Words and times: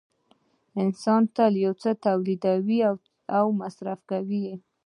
انسان 0.81 1.21
تل 1.35 1.53
یو 1.65 1.73
څه 1.83 1.89
تولید 2.05 2.43
او 3.37 3.45
مصرف 3.61 3.99
کوي 4.11 4.43